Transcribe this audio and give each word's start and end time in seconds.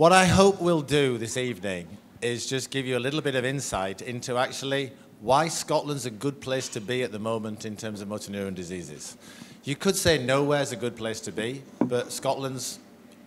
What 0.00 0.14
I 0.14 0.24
hope 0.24 0.62
we'll 0.62 0.80
do 0.80 1.18
this 1.18 1.36
evening 1.36 1.86
is 2.22 2.46
just 2.46 2.70
give 2.70 2.86
you 2.86 2.96
a 2.96 2.98
little 2.98 3.20
bit 3.20 3.34
of 3.34 3.44
insight 3.44 4.00
into 4.00 4.38
actually 4.38 4.92
why 5.20 5.48
Scotland's 5.48 6.06
a 6.06 6.10
good 6.10 6.40
place 6.40 6.70
to 6.70 6.80
be 6.80 7.02
at 7.02 7.12
the 7.12 7.18
moment 7.18 7.66
in 7.66 7.76
terms 7.76 8.00
of 8.00 8.08
motor 8.08 8.32
neuron 8.32 8.54
diseases. 8.54 9.18
You 9.62 9.76
could 9.76 9.94
say 9.94 10.16
nowhere's 10.16 10.72
a 10.72 10.76
good 10.76 10.96
place 10.96 11.20
to 11.20 11.32
be, 11.32 11.62
but 11.80 12.12
Scotland's 12.12 12.78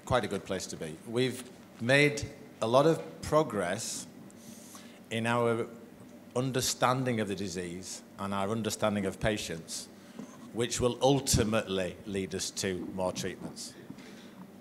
quite 0.06 0.24
a 0.24 0.28
good 0.28 0.46
place 0.46 0.66
to 0.66 0.76
be. 0.76 0.98
We've 1.08 1.44
made 1.80 2.24
a 2.60 2.66
lot 2.66 2.88
of 2.88 3.22
progress 3.22 4.08
in 5.12 5.28
our 5.28 5.68
understanding 6.36 7.20
of 7.20 7.28
the 7.28 7.36
disease 7.36 8.02
and 8.18 8.34
our 8.34 8.50
understanding 8.50 9.06
of 9.06 9.20
patients, 9.20 9.90
which 10.54 10.82
will 10.82 10.98
ultimately 11.04 11.96
lead 12.08 12.34
us 12.34 12.50
to 12.50 12.90
more 12.96 13.12
treatments. 13.12 13.76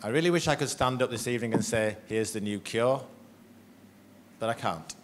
I 0.05 0.09
really 0.09 0.31
wish 0.31 0.49
I 0.49 0.57
could 0.57 0.69
stand 0.69 1.01
up 1.01 1.11
this 1.11 1.29
evening 1.29 1.55
and 1.55 1.65
say, 1.65 1.97
here's 2.09 2.33
the 2.33 2.41
new 2.41 2.59
cure, 2.59 3.01
but 4.41 4.49
I 4.49 4.55
can't. 4.55 4.97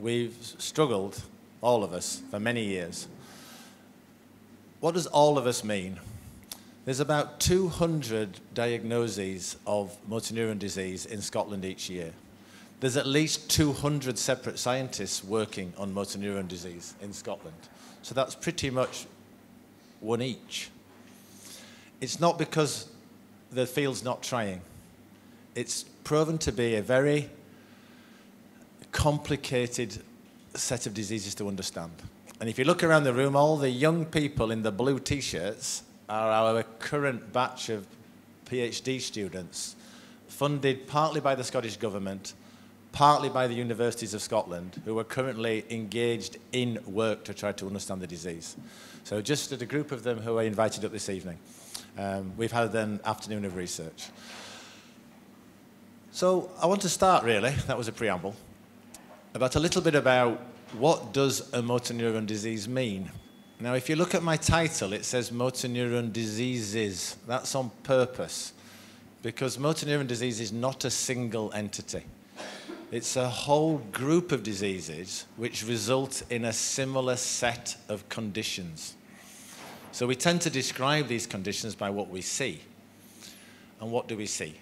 We've 0.00 0.34
struggled, 0.58 1.22
all 1.60 1.84
of 1.84 1.92
us, 1.92 2.22
for 2.32 2.40
many 2.40 2.64
years. 2.64 3.06
What 4.80 4.94
does 4.94 5.06
all 5.06 5.38
of 5.38 5.46
us 5.46 5.62
mean? 5.62 6.00
There's 6.86 6.98
about 6.98 7.38
200 7.38 8.40
diagnoses 8.52 9.56
of 9.64 9.96
motor 10.08 10.34
neuron 10.34 10.58
disease 10.58 11.06
in 11.06 11.20
Scotland 11.20 11.64
each 11.64 11.88
year. 11.88 12.12
There's 12.80 12.96
at 12.96 13.06
least 13.06 13.48
200 13.48 14.18
separate 14.18 14.58
scientists 14.58 15.22
working 15.22 15.72
on 15.78 15.94
motor 15.94 16.18
neuron 16.18 16.48
disease 16.48 16.94
in 17.00 17.12
Scotland. 17.12 17.54
So 18.02 18.12
that's 18.12 18.34
pretty 18.34 18.70
much 18.70 19.06
one 20.00 20.20
each. 20.20 20.68
It's 22.00 22.18
not 22.18 22.38
because 22.38 22.88
the 23.52 23.66
field's 23.66 24.02
not 24.02 24.22
trying. 24.22 24.60
It's 25.54 25.84
proven 26.04 26.38
to 26.38 26.52
be 26.52 26.76
a 26.76 26.82
very 26.82 27.28
complicated 28.90 30.02
set 30.54 30.86
of 30.86 30.94
diseases 30.94 31.34
to 31.36 31.48
understand. 31.48 31.92
And 32.40 32.48
if 32.48 32.58
you 32.58 32.64
look 32.64 32.82
around 32.82 33.04
the 33.04 33.14
room, 33.14 33.36
all 33.36 33.56
the 33.56 33.70
young 33.70 34.04
people 34.04 34.50
in 34.50 34.62
the 34.62 34.72
blue 34.72 34.98
t-shirts 34.98 35.82
are 36.08 36.30
our 36.30 36.62
current 36.78 37.32
batch 37.32 37.68
of 37.68 37.86
PhD 38.46 39.00
students, 39.00 39.76
funded 40.28 40.86
partly 40.86 41.20
by 41.20 41.34
the 41.34 41.44
Scottish 41.44 41.76
Government, 41.76 42.34
partly 42.90 43.28
by 43.28 43.46
the 43.46 43.54
universities 43.54 44.12
of 44.12 44.20
Scotland, 44.20 44.82
who 44.84 44.98
are 44.98 45.04
currently 45.04 45.64
engaged 45.70 46.36
in 46.52 46.78
work 46.86 47.24
to 47.24 47.32
try 47.32 47.52
to 47.52 47.66
understand 47.66 48.02
the 48.02 48.06
disease. 48.06 48.56
So 49.04 49.22
just 49.22 49.52
a 49.52 49.66
group 49.66 49.92
of 49.92 50.02
them 50.02 50.18
who 50.18 50.38
are 50.38 50.42
invited 50.42 50.84
up 50.84 50.92
this 50.92 51.08
evening. 51.08 51.38
Um, 51.98 52.32
we've 52.36 52.52
had 52.52 52.74
an 52.74 53.00
afternoon 53.04 53.44
of 53.44 53.54
research. 53.54 54.08
So 56.10 56.50
I 56.60 56.66
want 56.66 56.80
to 56.82 56.88
start, 56.88 57.24
really, 57.24 57.50
that 57.66 57.76
was 57.76 57.88
a 57.88 57.92
preamble, 57.92 58.34
about 59.34 59.56
a 59.56 59.60
little 59.60 59.82
bit 59.82 59.94
about 59.94 60.40
what 60.78 61.12
does 61.12 61.52
a 61.52 61.60
motor 61.60 61.94
neuron 61.94 62.26
disease 62.26 62.66
mean? 62.66 63.10
Now, 63.60 63.74
if 63.74 63.88
you 63.88 63.96
look 63.96 64.14
at 64.14 64.22
my 64.22 64.36
title, 64.36 64.92
it 64.92 65.04
says 65.04 65.30
motor 65.30 65.68
neuron 65.68 66.12
diseases. 66.12 67.16
That's 67.26 67.54
on 67.54 67.70
purpose, 67.82 68.52
because 69.22 69.58
motor 69.58 69.86
neuron 69.86 70.06
disease 70.06 70.40
is 70.40 70.52
not 70.52 70.84
a 70.84 70.90
single 70.90 71.52
entity. 71.52 72.04
It's 72.90 73.16
a 73.16 73.28
whole 73.28 73.78
group 73.92 74.32
of 74.32 74.42
diseases 74.42 75.26
which 75.36 75.64
result 75.66 76.22
in 76.28 76.44
a 76.44 76.52
similar 76.52 77.16
set 77.16 77.76
of 77.88 78.08
conditions. 78.08 78.96
So 79.92 80.06
we 80.06 80.16
tend 80.16 80.40
to 80.42 80.50
describe 80.50 81.06
these 81.06 81.26
conditions 81.26 81.74
by 81.74 81.90
what 81.90 82.08
we 82.08 82.22
see. 82.22 82.60
And 83.78 83.92
what 83.92 84.08
do 84.08 84.16
we 84.16 84.26
see? 84.26 84.54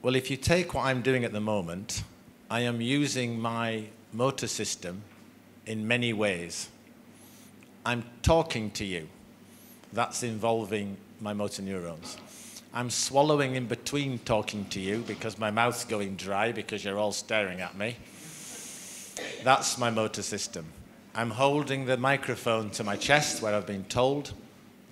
Well, 0.00 0.14
if 0.14 0.30
you 0.30 0.36
take 0.36 0.74
what 0.74 0.84
I'm 0.84 1.02
doing 1.02 1.24
at 1.24 1.32
the 1.32 1.40
moment, 1.40 2.04
I 2.48 2.60
am 2.60 2.80
using 2.80 3.40
my 3.40 3.86
motor 4.12 4.46
system 4.46 5.02
in 5.66 5.88
many 5.88 6.12
ways. 6.12 6.68
I'm 7.84 8.04
talking 8.22 8.70
to 8.72 8.84
you. 8.84 9.08
That's 9.92 10.22
involving 10.22 10.96
my 11.20 11.32
motor 11.32 11.62
neurons. 11.62 12.16
I'm 12.72 12.90
swallowing 12.90 13.56
in 13.56 13.66
between 13.66 14.20
talking 14.20 14.66
to 14.66 14.80
you 14.80 14.98
because 15.06 15.36
my 15.36 15.50
mouth's 15.50 15.84
going 15.84 16.14
dry 16.14 16.52
because 16.52 16.84
you're 16.84 16.98
all 16.98 17.12
staring 17.12 17.60
at 17.60 17.76
me. 17.76 17.96
That's 19.42 19.78
my 19.78 19.90
motor 19.90 20.22
system. 20.22 20.66
I'm 21.18 21.30
holding 21.30 21.84
the 21.84 21.96
microphone 21.96 22.70
to 22.70 22.84
my 22.84 22.94
chest 22.94 23.42
where 23.42 23.52
I've 23.52 23.66
been 23.66 23.82
told. 23.86 24.34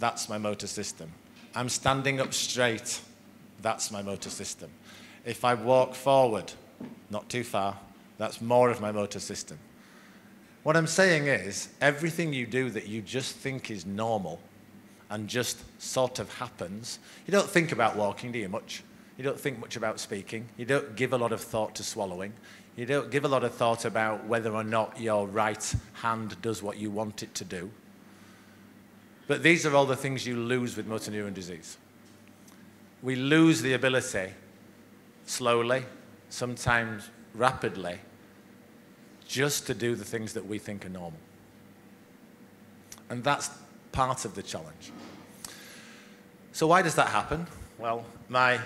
That's 0.00 0.28
my 0.28 0.38
motor 0.38 0.66
system. 0.66 1.12
I'm 1.54 1.68
standing 1.68 2.20
up 2.20 2.34
straight. 2.34 3.00
That's 3.62 3.92
my 3.92 4.02
motor 4.02 4.28
system. 4.28 4.68
If 5.24 5.44
I 5.44 5.54
walk 5.54 5.94
forward, 5.94 6.52
not 7.10 7.28
too 7.28 7.44
far, 7.44 7.78
that's 8.18 8.40
more 8.40 8.70
of 8.70 8.80
my 8.80 8.90
motor 8.90 9.20
system. 9.20 9.56
What 10.64 10.76
I'm 10.76 10.88
saying 10.88 11.28
is, 11.28 11.68
everything 11.80 12.32
you 12.32 12.44
do 12.44 12.70
that 12.70 12.88
you 12.88 13.02
just 13.02 13.36
think 13.36 13.70
is 13.70 13.86
normal 13.86 14.40
and 15.10 15.28
just 15.28 15.62
sort 15.80 16.18
of 16.18 16.34
happens. 16.38 16.98
You 17.28 17.30
don't 17.30 17.48
think 17.48 17.70
about 17.70 17.94
walking, 17.94 18.32
do 18.32 18.40
you, 18.40 18.48
much? 18.48 18.82
You 19.16 19.22
don't 19.22 19.38
think 19.38 19.60
much 19.60 19.76
about 19.76 20.00
speaking. 20.00 20.48
You 20.56 20.64
don't 20.64 20.96
give 20.96 21.12
a 21.12 21.18
lot 21.18 21.30
of 21.30 21.40
thought 21.40 21.76
to 21.76 21.84
swallowing. 21.84 22.32
You 22.76 22.84
don't 22.84 23.10
give 23.10 23.24
a 23.24 23.28
lot 23.28 23.42
of 23.42 23.54
thought 23.54 23.86
about 23.86 24.26
whether 24.26 24.54
or 24.54 24.62
not 24.62 25.00
your 25.00 25.26
right 25.26 25.74
hand 25.94 26.40
does 26.42 26.62
what 26.62 26.76
you 26.76 26.90
want 26.90 27.22
it 27.22 27.34
to 27.36 27.44
do. 27.44 27.70
But 29.26 29.42
these 29.42 29.64
are 29.64 29.74
all 29.74 29.86
the 29.86 29.96
things 29.96 30.26
you 30.26 30.36
lose 30.36 30.76
with 30.76 30.86
motor 30.86 31.10
neuron 31.10 31.34
disease. 31.34 31.78
We 33.02 33.16
lose 33.16 33.62
the 33.62 33.72
ability, 33.72 34.30
slowly, 35.24 35.84
sometimes 36.28 37.08
rapidly, 37.34 37.98
just 39.26 39.66
to 39.66 39.74
do 39.74 39.96
the 39.96 40.04
things 40.04 40.34
that 40.34 40.46
we 40.46 40.58
think 40.58 40.84
are 40.84 40.90
normal. 40.90 41.18
And 43.08 43.24
that's 43.24 43.50
part 43.92 44.24
of 44.24 44.34
the 44.34 44.42
challenge. 44.42 44.92
So 46.52 46.66
why 46.66 46.82
does 46.82 46.94
that 46.96 47.08
happen? 47.08 47.46
Well, 47.78 48.04
my 48.28 48.60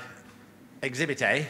exhibit 0.82 1.22
A, 1.22 1.46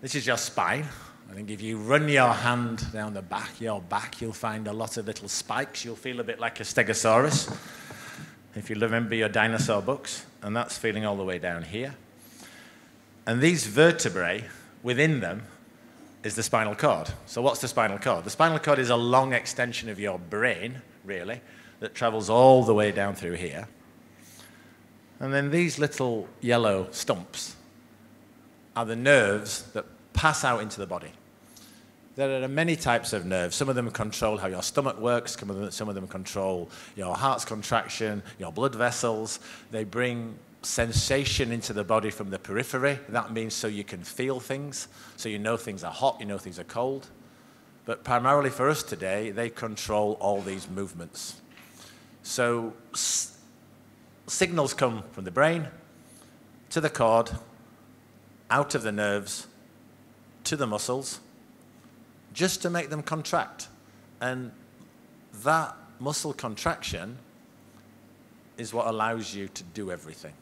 this 0.00 0.14
is 0.14 0.26
your 0.26 0.36
spine. 0.36 0.86
I 1.28 1.34
think 1.34 1.50
if 1.50 1.60
you 1.60 1.78
run 1.78 2.08
your 2.08 2.32
hand 2.32 2.92
down 2.92 3.14
the 3.14 3.22
back, 3.22 3.60
your 3.60 3.80
back, 3.80 4.20
you'll 4.20 4.32
find 4.32 4.68
a 4.68 4.72
lot 4.72 4.96
of 4.96 5.06
little 5.06 5.28
spikes. 5.28 5.84
You'll 5.84 5.96
feel 5.96 6.20
a 6.20 6.24
bit 6.24 6.38
like 6.38 6.60
a 6.60 6.62
stegosaurus, 6.62 7.54
if 8.54 8.70
you 8.70 8.76
remember 8.76 9.14
your 9.14 9.28
dinosaur 9.28 9.82
books, 9.82 10.24
and 10.42 10.54
that's 10.54 10.78
feeling 10.78 11.04
all 11.04 11.16
the 11.16 11.24
way 11.24 11.38
down 11.38 11.64
here. 11.64 11.96
And 13.26 13.40
these 13.40 13.66
vertebrae, 13.66 14.44
within 14.82 15.20
them, 15.20 15.42
is 16.22 16.36
the 16.36 16.42
spinal 16.42 16.74
cord. 16.74 17.10
So 17.26 17.42
what's 17.42 17.60
the 17.60 17.68
spinal 17.68 17.98
cord? 17.98 18.24
The 18.24 18.30
spinal 18.30 18.60
cord 18.60 18.78
is 18.78 18.90
a 18.90 18.96
long 18.96 19.32
extension 19.32 19.88
of 19.88 19.98
your 19.98 20.18
brain, 20.18 20.80
really, 21.04 21.40
that 21.80 21.94
travels 21.94 22.30
all 22.30 22.62
the 22.62 22.74
way 22.74 22.92
down 22.92 23.14
through 23.14 23.34
here. 23.34 23.68
And 25.18 25.34
then 25.34 25.50
these 25.50 25.78
little 25.78 26.28
yellow 26.40 26.88
stumps 26.92 27.56
are 28.76 28.84
the 28.84 28.96
nerves 28.96 29.62
that 29.72 29.86
pass 30.16 30.42
out 30.42 30.60
into 30.60 30.80
the 30.80 30.86
body. 30.86 31.12
There 32.16 32.42
are 32.42 32.48
many 32.48 32.76
types 32.76 33.12
of 33.12 33.26
nerves. 33.26 33.54
Some 33.54 33.68
of 33.68 33.74
them 33.74 33.90
control 33.90 34.38
how 34.38 34.48
your 34.48 34.62
stomach 34.62 34.98
works, 34.98 35.36
some 35.38 35.50
of 35.50 35.56
them, 35.56 35.70
some 35.70 35.88
of 35.88 35.94
them 35.94 36.08
control 36.08 36.70
your 36.96 37.14
heart's 37.14 37.44
contraction, 37.44 38.22
your 38.38 38.50
blood 38.50 38.74
vessels. 38.74 39.38
They 39.70 39.84
bring 39.84 40.38
sensation 40.62 41.52
into 41.52 41.74
the 41.74 41.84
body 41.84 42.10
from 42.10 42.30
the 42.30 42.38
periphery. 42.38 42.98
That 43.10 43.32
means 43.32 43.54
so 43.54 43.68
you 43.68 43.84
can 43.84 44.02
feel 44.02 44.40
things, 44.40 44.88
so 45.16 45.28
you 45.28 45.38
know 45.38 45.58
things 45.58 45.84
are 45.84 45.92
hot, 45.92 46.16
you 46.18 46.26
know 46.26 46.38
things 46.38 46.58
are 46.58 46.64
cold. 46.64 47.06
But 47.84 48.02
primarily 48.02 48.50
for 48.50 48.70
us 48.70 48.82
today, 48.82 49.30
they 49.30 49.50
control 49.50 50.16
all 50.18 50.40
these 50.40 50.68
movements. 50.68 51.40
So 52.22 52.72
signals 54.26 54.74
come 54.74 55.04
from 55.12 55.24
the 55.24 55.30
brain 55.30 55.68
to 56.70 56.80
the 56.80 56.90
cord, 56.90 57.30
out 58.50 58.74
of 58.74 58.82
the 58.82 58.90
nerves, 58.90 59.46
to 60.46 60.56
the 60.56 60.66
muscles, 60.66 61.20
just 62.32 62.62
to 62.62 62.70
make 62.70 62.88
them 62.88 63.02
contract. 63.02 63.68
And 64.20 64.52
that 65.44 65.76
muscle 66.00 66.32
contraction 66.32 67.18
is 68.56 68.72
what 68.72 68.86
allows 68.86 69.34
you 69.34 69.48
to 69.48 69.62
do 69.62 69.90
everything. 69.90 70.32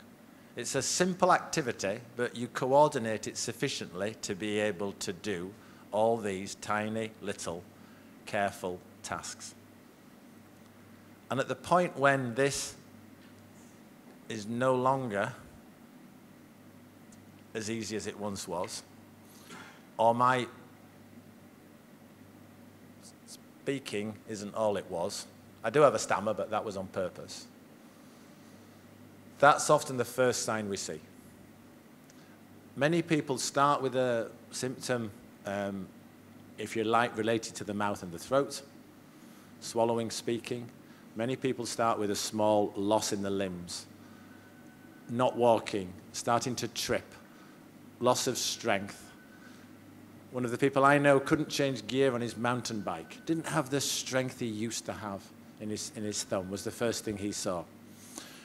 It's 0.56 0.77
a 0.77 0.83
simple 0.83 1.33
activity, 1.33 2.01
but 2.17 2.37
you 2.37 2.47
coordinate 2.47 3.27
it 3.27 3.37
sufficiently 3.37 4.15
to 4.23 4.35
be 4.35 4.61
able 4.61 4.93
to 4.93 5.12
do 5.12 5.53
all 5.91 6.17
these 6.17 6.55
tiny, 6.56 7.11
little, 7.23 7.62
careful 8.27 8.79
tasks. 9.03 9.55
And 11.31 11.41
at 11.41 11.49
the 11.49 11.56
point 11.56 11.99
when 11.99 12.35
this 12.35 12.75
is 14.29 14.47
no 14.47 14.75
longer 14.75 15.33
as 17.55 17.71
easy 17.71 17.97
as 17.97 18.06
it 18.06 18.19
once 18.19 18.47
was, 18.47 18.83
or 19.96 20.14
my 20.14 20.46
speaking 23.26 24.14
isn't 24.29 24.55
all 24.55 24.76
it 24.76 24.87
was. 24.91 25.26
I 25.62 25.70
do 25.70 25.81
have 25.81 25.94
a 25.94 25.99
stammer, 25.99 26.35
but 26.35 26.50
that 26.50 26.64
was 26.64 26.76
on 26.76 26.87
purpose. 26.88 27.46
That's 29.38 29.70
often 29.70 29.96
the 29.96 30.05
first 30.05 30.43
sign 30.43 30.69
we 30.69 30.76
see. 30.76 31.00
many 32.76 33.02
people 33.02 33.38
start 33.38 33.81
with 33.81 33.94
a 33.94 34.31
symptom, 34.50 35.11
um, 35.46 35.87
if 36.58 36.76
you 36.76 36.85
like, 36.85 37.17
related 37.17 37.55
to 37.56 37.64
the 37.64 37.75
mouth 37.75 38.02
and 38.02 38.12
the 38.12 38.19
throat, 38.19 38.62
swallowing, 39.61 40.11
speaking. 40.11 40.69
Many 41.17 41.37
people 41.37 41.67
start 41.67 41.99
with 41.99 42.11
a 42.11 42.17
small 42.17 42.73
loss 42.76 43.12
in 43.12 43.23
the 43.23 43.31
limbs, 43.31 43.87
not 45.08 45.37
walking, 45.37 45.93
starting 46.12 46.56
to 46.56 46.69
trip, 46.69 47.14
loss 48.00 48.26
of 48.26 48.37
strength. 48.37 49.04
One 50.34 50.44
of 50.44 50.50
the 50.50 50.58
people 50.58 50.84
I 50.84 50.98
know 50.98 51.20
couldn't 51.20 51.48
change 51.48 51.86
gear 51.86 52.12
on 52.12 52.20
his 52.20 52.36
mountain 52.36 52.81
bike, 52.81 53.25
didn't 53.25 53.46
have 53.46 53.70
the 53.70 53.81
strength 53.81 54.40
he 54.40 54.46
used 54.46 54.84
to 54.86 54.92
have 54.92 55.22
in 55.60 55.70
his, 55.70 55.92
in 55.94 56.02
his 56.02 56.25
thumb, 56.25 56.50
was 56.50 56.64
the 56.64 56.72
first 56.72 57.04
thing 57.04 57.16
he 57.16 57.31
saw. 57.31 57.62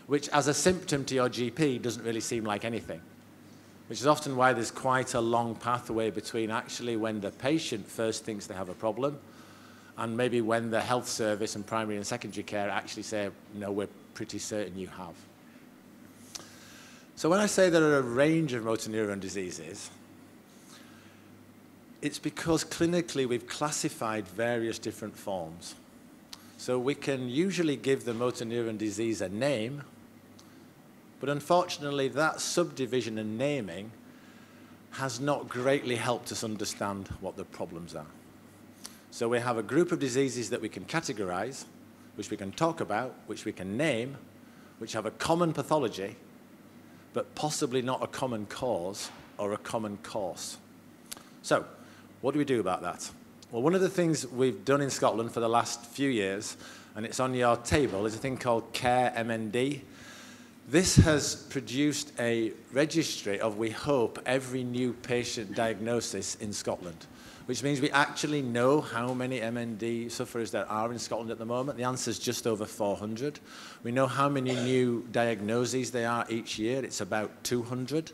Which, 0.05 0.29
as 0.29 0.47
a 0.47 0.53
symptom 0.53 1.03
to 1.05 1.15
your 1.15 1.29
GP, 1.29 1.81
doesn't 1.81 2.05
really 2.05 2.21
seem 2.21 2.43
like 2.43 2.63
anything. 2.63 3.01
Which 3.87 4.01
is 4.01 4.05
often 4.05 4.35
why 4.35 4.53
there's 4.53 4.69
quite 4.69 5.15
a 5.15 5.19
long 5.19 5.55
pathway 5.55 6.11
between 6.11 6.51
actually 6.51 6.95
when 6.95 7.21
the 7.21 7.31
patient 7.31 7.87
first 7.87 8.23
thinks 8.23 8.45
they 8.45 8.53
have 8.53 8.69
a 8.69 8.75
problem 8.75 9.17
and 9.97 10.15
maybe 10.15 10.41
when 10.41 10.69
the 10.69 10.81
health 10.81 11.07
service 11.07 11.55
and 11.55 11.65
primary 11.65 11.95
and 11.95 12.05
secondary 12.05 12.43
care 12.43 12.69
actually 12.69 13.01
say, 13.01 13.31
no, 13.55 13.71
we're 13.71 13.89
pretty 14.13 14.37
certain 14.37 14.77
you 14.77 14.89
have. 14.89 15.15
So 17.15 17.29
when 17.29 17.39
I 17.39 17.47
say 17.47 17.71
there 17.71 17.81
are 17.81 17.97
a 17.97 18.03
range 18.03 18.53
of 18.53 18.63
motor 18.63 18.91
neuron 18.91 19.19
diseases, 19.19 19.89
it's 22.01 22.19
because 22.19 22.63
clinically 22.63 23.27
we've 23.27 23.47
classified 23.47 24.27
various 24.27 24.79
different 24.79 25.17
forms. 25.17 25.75
So 26.57 26.77
we 26.77 26.95
can 26.95 27.29
usually 27.29 27.75
give 27.75 28.05
the 28.05 28.13
motor 28.13 28.45
neuron 28.45 28.77
disease 28.77 29.21
a 29.21 29.29
name, 29.29 29.83
but 31.19 31.29
unfortunately 31.29 32.07
that 32.09 32.41
subdivision 32.41 33.17
and 33.17 33.37
naming 33.37 33.91
has 34.91 35.19
not 35.19 35.47
greatly 35.47 35.95
helped 35.95 36.31
us 36.31 36.43
understand 36.43 37.07
what 37.21 37.37
the 37.37 37.45
problems 37.45 37.95
are. 37.95 38.05
So 39.11 39.27
we 39.27 39.39
have 39.39 39.57
a 39.57 39.63
group 39.63 39.91
of 39.91 39.99
diseases 39.99 40.49
that 40.49 40.61
we 40.61 40.69
can 40.69 40.85
categorize, 40.85 41.65
which 42.15 42.29
we 42.29 42.37
can 42.37 42.51
talk 42.51 42.81
about, 42.81 43.15
which 43.27 43.45
we 43.45 43.51
can 43.51 43.77
name, 43.77 44.17
which 44.79 44.93
have 44.93 45.05
a 45.05 45.11
common 45.11 45.53
pathology, 45.53 46.15
but 47.13 47.33
possibly 47.35 47.81
not 47.81 48.03
a 48.03 48.07
common 48.07 48.45
cause 48.45 49.09
or 49.37 49.53
a 49.53 49.57
common 49.57 49.97
course. 49.97 50.57
So, 51.41 51.65
what 52.21 52.33
do 52.33 52.39
we 52.39 52.45
do 52.45 52.59
about 52.59 52.81
that? 52.81 53.09
Well, 53.51 53.61
one 53.61 53.75
of 53.75 53.81
the 53.81 53.89
things 53.89 54.27
we've 54.27 54.63
done 54.65 54.81
in 54.81 54.89
Scotland 54.89 55.31
for 55.31 55.39
the 55.39 55.49
last 55.49 55.85
few 55.85 56.09
years, 56.09 56.57
and 56.95 57.05
it's 57.05 57.19
on 57.19 57.33
your 57.33 57.57
table, 57.57 58.05
is 58.05 58.15
a 58.15 58.19
thing 58.19 58.37
called 58.37 58.71
CARE 58.73 59.11
MND. 59.15 59.81
This 60.67 60.97
has 60.97 61.35
produced 61.35 62.11
a 62.19 62.53
registry 62.71 63.39
of, 63.39 63.57
we 63.57 63.71
hope, 63.71 64.19
every 64.25 64.63
new 64.63 64.93
patient 64.93 65.55
diagnosis 65.55 66.35
in 66.35 66.53
Scotland 66.53 67.07
which 67.49 67.63
means 67.63 67.81
we 67.81 67.89
actually 67.89 68.43
know 68.43 68.79
how 68.79 69.11
many 69.11 69.39
MND 69.39 70.11
sufferers 70.11 70.51
there 70.51 70.69
are 70.69 70.91
in 70.91 70.99
Scotland 70.99 71.31
at 71.31 71.39
the 71.39 71.45
moment. 71.47 71.79
The 71.79 71.83
answer 71.83 72.11
is 72.11 72.19
just 72.19 72.45
over 72.45 72.63
400. 72.63 73.39
We 73.81 73.91
know 73.91 74.05
how 74.05 74.29
many 74.29 74.53
new 74.53 75.07
diagnoses 75.11 75.89
there 75.89 76.07
are 76.07 76.27
each 76.29 76.59
year. 76.59 76.85
It's 76.85 77.01
about 77.01 77.31
200. 77.43 78.11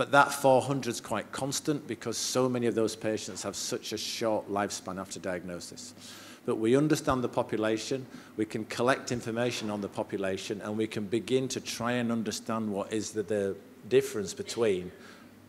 But 0.00 0.12
that 0.12 0.32
400 0.32 0.88
is 0.88 0.98
quite 0.98 1.30
constant 1.30 1.86
because 1.86 2.16
so 2.16 2.48
many 2.48 2.66
of 2.66 2.74
those 2.74 2.96
patients 2.96 3.42
have 3.42 3.54
such 3.54 3.92
a 3.92 3.98
short 3.98 4.50
lifespan 4.50 4.98
after 4.98 5.20
diagnosis. 5.20 5.92
But 6.46 6.56
we 6.56 6.74
understand 6.74 7.22
the 7.22 7.28
population, 7.28 8.06
we 8.38 8.46
can 8.46 8.64
collect 8.64 9.12
information 9.12 9.68
on 9.68 9.82
the 9.82 9.90
population, 9.90 10.62
and 10.62 10.78
we 10.78 10.86
can 10.86 11.04
begin 11.04 11.48
to 11.48 11.60
try 11.60 11.92
and 11.92 12.10
understand 12.10 12.72
what 12.72 12.90
is 12.94 13.10
the, 13.10 13.24
the 13.24 13.56
difference 13.90 14.32
between 14.32 14.90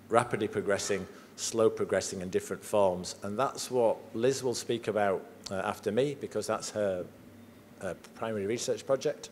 rapidly 0.09 0.49
progressing 0.49 1.07
slow 1.37 1.69
progressing 1.69 2.21
and 2.21 2.29
different 2.29 2.61
forms. 2.61 3.15
And 3.23 3.39
that's 3.39 3.71
what 3.71 3.95
Liz 4.13 4.43
will 4.43 4.53
speak 4.53 4.89
about 4.89 5.25
uh, 5.49 5.61
after 5.63 5.93
me 5.93 6.17
because 6.19 6.45
that's 6.45 6.71
her 6.71 7.05
uh, 7.79 7.93
primary 8.15 8.47
research 8.47 8.85
project. 8.85 9.29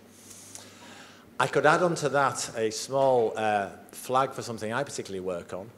I 1.42 1.48
could 1.48 1.66
add 1.66 1.82
on 1.82 1.96
to 1.96 2.10
that 2.10 2.52
a 2.58 2.70
small 2.70 3.32
uh, 3.38 3.70
flag 3.92 4.34
for 4.34 4.42
something 4.42 4.74
I 4.74 4.84
particularly 4.84 5.22
work 5.22 5.54
on. 5.54 5.70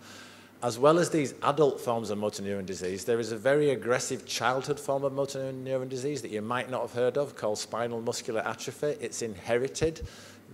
As 0.63 0.79
well 0.79 0.97
as 0.97 1.11
these 1.11 1.35
adult 1.43 1.79
forms 1.79 2.09
of 2.09 2.17
motor 2.17 2.41
neuron 2.41 2.65
disease, 2.65 3.05
there 3.05 3.19
is 3.19 3.31
a 3.31 3.37
very 3.37 3.69
aggressive 3.69 4.25
childhood 4.25 4.79
form 4.79 5.03
of 5.03 5.13
motor 5.13 5.53
neuron 5.53 5.87
disease 5.87 6.23
that 6.23 6.31
you 6.31 6.41
might 6.41 6.71
not 6.71 6.81
have 6.81 6.93
heard 6.93 7.15
of 7.15 7.35
called 7.35 7.59
spinal 7.59 8.01
muscular 8.01 8.41
atrophy. 8.41 8.95
It's 8.99 9.21
inherited. 9.21 10.01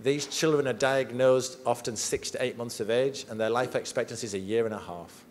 These 0.02 0.26
children 0.26 0.68
are 0.68 0.74
diagnosed 0.74 1.58
often 1.64 1.96
six 1.96 2.30
to 2.32 2.42
eight 2.42 2.58
months 2.58 2.78
of 2.78 2.90
age, 2.90 3.24
and 3.30 3.40
their 3.40 3.50
life 3.50 3.76
expectancy 3.76 4.26
is 4.26 4.34
a 4.34 4.38
year 4.38 4.66
and 4.66 4.74
a 4.74 4.78
half. 4.78 5.24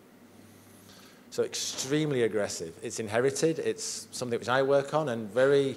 So 1.30 1.44
extremely 1.44 2.24
aggressive. 2.24 2.74
It's 2.82 2.98
inherited. 2.98 3.60
It's 3.60 4.08
something 4.10 4.40
which 4.40 4.48
I 4.48 4.62
work 4.62 4.92
on 4.92 5.08
and 5.08 5.32
very 5.32 5.76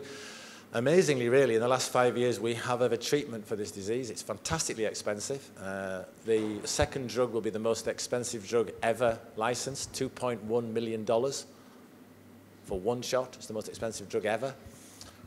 amazingly, 0.74 1.30
really, 1.30 1.56
in 1.56 1.62
the 1.62 1.68
last 1.68 1.92
five 1.92 2.18
years, 2.18 2.40
we 2.40 2.54
have 2.56 2.82
a 2.82 2.98
treatment 2.98 3.46
for 3.46 3.56
this 3.56 3.72
disease. 3.72 4.10
It's 4.10 4.22
fantastically 4.22 4.86
expensive. 4.86 5.50
Uh, 5.60 6.04
the 6.26 6.60
second 6.66 7.10
drug 7.10 7.34
will 7.34 7.42
be 7.42 7.50
the 7.50 7.60
most 7.60 7.88
expensive 7.88 8.48
drug 8.48 8.72
ever 8.82 9.20
licensed, 9.36 9.94
$2.1 9.94 10.72
million 10.72 11.06
for 11.06 12.80
one 12.80 13.02
shot. 13.02 13.36
It's 13.36 13.48
the 13.48 13.54
most 13.54 13.68
expensive 13.68 14.10
drug 14.10 14.26
ever 14.26 14.54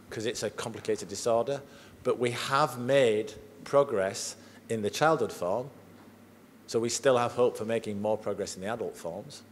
because 0.09 0.27
it's 0.27 0.43
a 0.43 0.51
complicated 0.51 1.09
disorder. 1.09 1.61
But 2.05 2.19
we 2.19 2.31
have 2.33 2.79
made 2.79 3.33
progress 3.65 4.37
in 4.69 4.83
the 4.83 4.91
childhood 4.91 5.33
form, 5.33 5.69
so 6.67 6.79
we 6.79 6.89
still 6.89 7.19
have 7.19 7.33
hope 7.33 7.57
for 7.57 7.65
making 7.65 8.01
more 8.01 8.17
progress 8.17 8.57
in 8.57 8.63
the 8.63 8.69
adult 8.69 8.97
forms. 8.97 9.43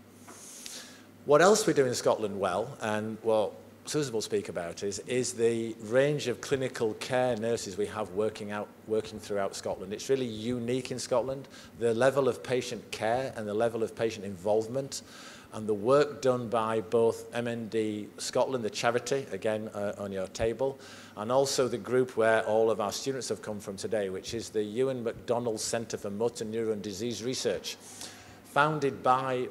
What 1.24 1.40
else 1.40 1.66
we 1.66 1.72
do 1.72 1.86
in 1.86 1.94
Scotland 1.94 2.38
well, 2.38 2.76
and 2.80 3.16
what 3.22 3.52
Susan 3.84 4.12
will 4.12 4.23
speak 4.23 4.49
about, 4.49 4.82
is, 4.84 5.00
is 5.00 5.32
the 5.32 5.75
range 5.82 6.29
of 6.29 6.40
clinical 6.40 6.94
care 6.94 7.37
nurses 7.37 7.76
we 7.76 7.87
have 7.87 8.11
working, 8.11 8.52
out, 8.52 8.69
working 8.87 9.19
throughout 9.19 9.56
Scotland. 9.56 9.93
It's 9.93 10.08
really 10.08 10.26
unique 10.26 10.93
in 10.93 10.99
Scotland. 11.00 11.49
The 11.81 11.93
level 11.93 12.29
of 12.29 12.43
patient 12.44 12.88
care 12.93 13.32
and 13.37 13.46
the 13.46 13.55
level 13.55 13.82
of 13.82 13.96
patient 13.96 14.25
involvement 14.25 15.02
and 15.52 15.67
the 15.67 15.75
work 15.75 16.23
done 16.23 16.49
by 16.49 16.81
both 16.81 17.31
MND 17.32 18.06
Scotland, 18.19 18.64
the 18.64 18.70
charity, 18.70 19.26
again 19.32 19.69
uh, 19.75 19.93
on 19.99 20.12
your 20.12 20.26
table, 20.28 20.78
and 21.17 21.31
also 21.31 21.69
the 21.69 21.76
group 21.76 22.17
where 22.17 22.43
all 22.46 22.70
of 22.70 22.81
our 22.81 22.93
students 22.93 23.28
have 23.28 23.43
come 23.43 23.61
from 23.61 23.76
today, 23.76 24.08
which 24.08 24.32
is 24.32 24.49
the 24.49 24.61
Euan 24.61 25.02
MacDonald 25.02 25.61
Centre 25.61 25.99
for 25.99 26.08
Motor 26.08 26.46
Neuron 26.46 26.81
Disease 26.81 27.23
Research, 27.23 27.76
founded 28.44 29.02
by 29.02 29.49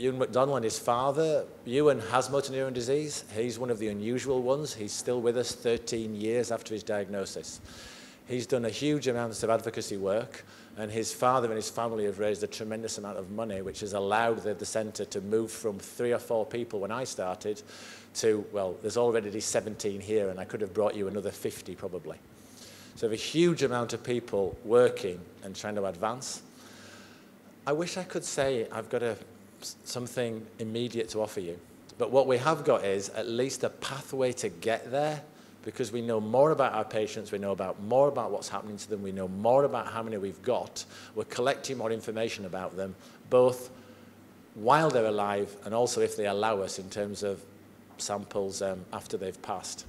Euan 0.00 0.16
MacDonald 0.16 0.56
and 0.56 0.64
his 0.64 0.78
father. 0.78 1.44
Euan 1.66 2.00
has 2.08 2.30
motor 2.30 2.54
neuron 2.54 2.72
disease. 2.72 3.24
He's 3.36 3.58
one 3.58 3.68
of 3.68 3.78
the 3.78 3.88
unusual 3.88 4.40
ones. 4.40 4.72
He's 4.72 4.92
still 4.92 5.20
with 5.20 5.36
us 5.36 5.54
13 5.54 6.14
years 6.14 6.50
after 6.50 6.72
his 6.72 6.82
diagnosis. 6.82 7.60
He's 8.26 8.46
done 8.46 8.64
a 8.64 8.70
huge 8.70 9.08
amount 9.08 9.42
of 9.42 9.50
advocacy 9.50 9.98
work, 9.98 10.44
and 10.78 10.90
his 10.90 11.12
father 11.12 11.48
and 11.48 11.56
his 11.56 11.68
family 11.68 12.06
have 12.06 12.18
raised 12.18 12.42
a 12.42 12.46
tremendous 12.46 12.96
amount 12.96 13.18
of 13.18 13.30
money, 13.30 13.60
which 13.60 13.80
has 13.80 13.92
allowed 13.92 14.38
the, 14.38 14.54
the 14.54 14.64
centre 14.64 15.04
to 15.04 15.20
move 15.20 15.50
from 15.50 15.78
three 15.78 16.12
or 16.12 16.18
four 16.18 16.46
people 16.46 16.80
when 16.80 16.92
I 16.92 17.04
started 17.04 17.60
to, 18.14 18.44
well, 18.52 18.76
there's 18.80 18.96
already 18.96 19.38
17 19.38 20.00
here, 20.00 20.30
and 20.30 20.40
I 20.40 20.44
could 20.44 20.62
have 20.62 20.72
brought 20.72 20.94
you 20.94 21.08
another 21.08 21.30
50 21.30 21.74
probably. 21.74 22.16
So 22.94 23.10
a 23.10 23.16
huge 23.16 23.62
amount 23.62 23.92
of 23.92 24.02
people 24.02 24.56
working 24.64 25.20
and 25.42 25.54
trying 25.54 25.74
to 25.74 25.84
advance. 25.84 26.42
I 27.66 27.72
wish 27.72 27.98
I 27.98 28.04
could 28.04 28.24
say 28.24 28.66
I've 28.72 28.88
got 28.88 29.02
a 29.02 29.16
something 29.84 30.46
immediate 30.58 31.08
to 31.10 31.20
offer 31.20 31.40
you. 31.40 31.58
But 31.98 32.10
what 32.10 32.26
we 32.26 32.38
have 32.38 32.64
got 32.64 32.84
is 32.84 33.10
at 33.10 33.28
least 33.28 33.62
a 33.62 33.68
pathway 33.68 34.32
to 34.32 34.48
get 34.48 34.90
there 34.90 35.22
because 35.62 35.92
we 35.92 36.00
know 36.00 36.20
more 36.20 36.50
about 36.50 36.72
our 36.72 36.84
patients, 36.84 37.30
we 37.30 37.38
know 37.38 37.52
about 37.52 37.82
more 37.82 38.08
about 38.08 38.30
what's 38.30 38.48
happening 38.48 38.78
to 38.78 38.88
them, 38.88 39.02
we 39.02 39.12
know 39.12 39.28
more 39.28 39.64
about 39.64 39.88
how 39.88 40.02
many 40.02 40.16
we've 40.16 40.42
got. 40.42 40.84
We're 41.14 41.24
collecting 41.24 41.76
more 41.76 41.92
information 41.92 42.46
about 42.46 42.76
them, 42.76 42.94
both 43.28 43.70
while 44.54 44.88
they're 44.88 45.04
alive 45.04 45.54
and 45.64 45.74
also 45.74 46.00
if 46.00 46.16
they 46.16 46.26
allow 46.26 46.62
us 46.62 46.78
in 46.78 46.88
terms 46.88 47.22
of 47.22 47.42
samples 47.98 48.62
um, 48.62 48.84
after 48.92 49.16
they've 49.16 49.40
passed, 49.42 49.84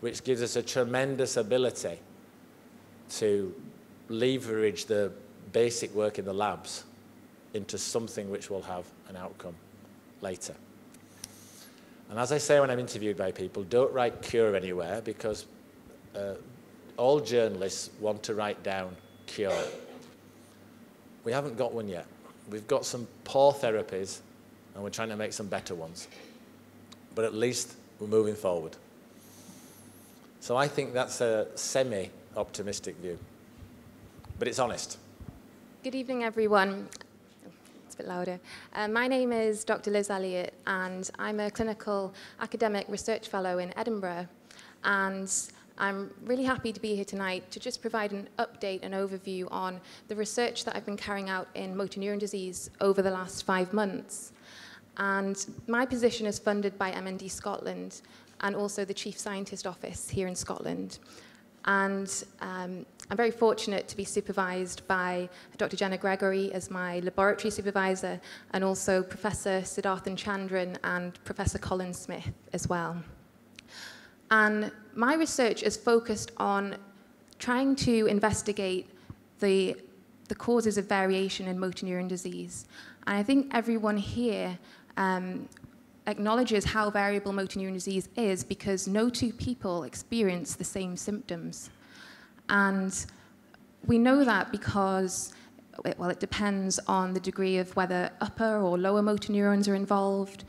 which 0.00 0.22
gives 0.22 0.42
us 0.42 0.54
a 0.54 0.62
tremendous 0.62 1.36
ability 1.36 1.98
to 3.10 3.52
leverage 4.08 4.86
the 4.86 5.10
basic 5.52 5.92
work 5.94 6.18
in 6.18 6.24
the 6.24 6.32
labs 6.32 6.84
into 7.54 7.78
something 7.78 8.30
which 8.30 8.50
will 8.50 8.62
have 8.62 8.84
an 9.08 9.16
outcome 9.16 9.54
later. 10.20 10.54
And 12.10 12.18
as 12.18 12.32
I 12.32 12.38
say 12.38 12.58
when 12.60 12.70
I'm 12.70 12.78
interviewed 12.78 13.16
by 13.16 13.30
people, 13.30 13.62
don't 13.64 13.92
write 13.92 14.20
cure 14.22 14.56
anywhere 14.56 15.00
because 15.00 15.46
uh, 16.16 16.34
all 16.96 17.20
journalists 17.20 17.90
want 18.00 18.22
to 18.24 18.34
write 18.34 18.62
down 18.62 18.96
cure. 19.26 19.56
We 21.24 21.32
haven't 21.32 21.56
got 21.56 21.72
one 21.72 21.88
yet. 21.88 22.06
We've 22.50 22.66
got 22.66 22.84
some 22.84 23.06
poor 23.24 23.52
therapies 23.52 24.20
and 24.74 24.82
we're 24.82 24.90
trying 24.90 25.10
to 25.10 25.16
make 25.16 25.32
some 25.32 25.46
better 25.46 25.74
ones. 25.74 26.08
But 27.14 27.24
at 27.24 27.34
least 27.34 27.74
we're 28.00 28.08
moving 28.08 28.34
forward. 28.34 28.76
So 30.40 30.56
I 30.56 30.66
think 30.66 30.92
that's 30.92 31.20
a 31.20 31.46
semi 31.54 32.10
optimistic 32.36 32.96
view. 32.96 33.18
But 34.38 34.48
it's 34.48 34.58
honest. 34.58 34.98
Good 35.84 35.94
evening, 35.94 36.24
everyone. 36.24 36.88
Bit 38.00 38.08
louder. 38.08 38.40
Uh, 38.72 38.88
my 38.88 39.06
name 39.06 39.30
is 39.30 39.62
Dr. 39.62 39.90
Liz 39.90 40.08
Elliott, 40.08 40.54
and 40.66 41.10
I'm 41.18 41.38
a 41.38 41.50
clinical 41.50 42.14
academic 42.40 42.86
research 42.88 43.28
fellow 43.28 43.58
in 43.58 43.76
Edinburgh. 43.76 44.26
And 44.84 45.30
I'm 45.76 46.10
really 46.24 46.44
happy 46.44 46.72
to 46.72 46.80
be 46.80 46.94
here 46.94 47.04
tonight 47.04 47.50
to 47.50 47.60
just 47.60 47.82
provide 47.82 48.12
an 48.12 48.26
update 48.38 48.80
and 48.82 48.94
overview 48.94 49.48
on 49.50 49.82
the 50.08 50.16
research 50.16 50.64
that 50.64 50.74
I've 50.74 50.86
been 50.86 50.96
carrying 50.96 51.28
out 51.28 51.48
in 51.54 51.76
motor 51.76 52.00
neuron 52.00 52.18
disease 52.18 52.70
over 52.80 53.02
the 53.02 53.10
last 53.10 53.44
five 53.44 53.74
months. 53.74 54.32
And 54.96 55.36
my 55.66 55.84
position 55.84 56.26
is 56.26 56.38
funded 56.38 56.78
by 56.78 56.92
MND 56.92 57.30
Scotland 57.30 58.00
and 58.40 58.56
also 58.56 58.86
the 58.86 58.94
Chief 58.94 59.18
Scientist 59.18 59.66
Office 59.66 60.08
here 60.08 60.26
in 60.26 60.34
Scotland. 60.34 61.00
And 61.66 62.24
um, 62.40 62.86
I'm 63.10 63.16
very 63.16 63.32
fortunate 63.32 63.88
to 63.88 63.96
be 63.96 64.04
supervised 64.04 64.86
by 64.86 65.28
Dr. 65.58 65.76
Jenna 65.76 65.98
Gregory 65.98 66.52
as 66.52 66.70
my 66.70 67.00
laboratory 67.00 67.50
supervisor, 67.50 68.20
and 68.52 68.62
also 68.62 69.02
Professor 69.02 69.62
Siddharthan 69.62 70.16
Chandran 70.16 70.76
and 70.84 71.22
Professor 71.24 71.58
Colin 71.58 71.92
Smith 71.92 72.30
as 72.52 72.68
well. 72.68 73.02
And 74.30 74.70
my 74.94 75.14
research 75.14 75.64
is 75.64 75.76
focused 75.76 76.30
on 76.36 76.76
trying 77.40 77.74
to 77.74 78.06
investigate 78.06 78.88
the, 79.40 79.76
the 80.28 80.36
causes 80.36 80.78
of 80.78 80.86
variation 80.86 81.48
in 81.48 81.58
motor 81.58 81.86
neuron 81.86 82.06
disease. 82.06 82.66
And 83.08 83.16
I 83.16 83.24
think 83.24 83.50
everyone 83.52 83.96
here 83.96 84.56
um, 84.96 85.48
acknowledges 86.06 86.64
how 86.64 86.90
variable 86.90 87.32
motor 87.32 87.58
neuron 87.58 87.72
disease 87.72 88.08
is 88.16 88.44
because 88.44 88.86
no 88.86 89.10
two 89.10 89.32
people 89.32 89.82
experience 89.82 90.54
the 90.54 90.64
same 90.64 90.96
symptoms. 90.96 91.70
And 92.50 93.06
we 93.86 93.98
know 93.98 94.24
that 94.24 94.52
because, 94.52 95.32
well, 95.96 96.10
it 96.10 96.20
depends 96.20 96.78
on 96.86 97.14
the 97.14 97.20
degree 97.20 97.56
of 97.56 97.74
whether 97.76 98.10
upper 98.20 98.58
or 98.58 98.76
lower 98.76 99.02
motor 99.02 99.32
neurons 99.32 99.68
are 99.68 99.74
involved. 99.74 100.44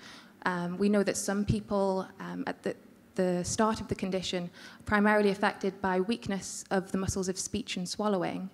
Um, 0.45 0.77
we 0.77 0.89
know 0.89 1.03
that 1.03 1.15
some 1.15 1.45
people 1.45 2.07
um, 2.19 2.43
at 2.47 2.61
the, 2.63 2.75
the 3.15 3.43
start 3.43 3.79
of 3.79 3.87
the 3.87 3.95
condition 3.95 4.45
are 4.79 4.83
primarily 4.83 5.29
affected 5.29 5.79
by 5.79 6.01
weakness 6.01 6.65
of 6.71 6.91
the 6.91 6.97
muscles 6.97 7.29
of 7.29 7.37
speech 7.37 7.77
and 7.77 7.87
swallowing. 7.87 8.49